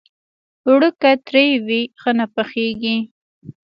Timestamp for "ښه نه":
2.01-2.25